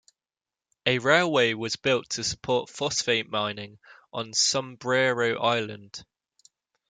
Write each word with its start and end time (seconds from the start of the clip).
A 0.87 0.97
railway 0.97 1.53
was 1.53 1.75
built 1.75 2.09
to 2.09 2.23
support 2.23 2.71
phosphate 2.71 3.29
mining 3.29 3.77
on 4.11 4.33
Sombrero 4.33 5.37
Island. 5.39 6.03